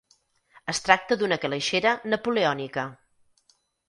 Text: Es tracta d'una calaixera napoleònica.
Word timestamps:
Es 0.71 0.79
tracta 0.85 1.17
d'una 1.19 1.37
calaixera 1.43 1.91
napoleònica. 2.13 2.87